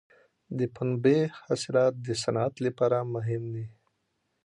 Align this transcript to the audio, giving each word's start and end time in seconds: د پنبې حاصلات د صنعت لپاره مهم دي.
د 0.57 0.59
پنبې 0.75 1.19
حاصلات 1.41 1.93
د 2.05 2.07
صنعت 2.23 2.53
لپاره 2.65 2.97
مهم 3.13 3.43
دي. 3.55 3.65